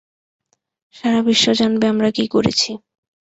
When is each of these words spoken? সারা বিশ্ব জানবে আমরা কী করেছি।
সারা 0.95 1.19
বিশ্ব 1.27 1.45
জানবে 1.59 1.85
আমরা 1.87 2.09
কী 2.11 2.25
করেছি। 2.27 2.71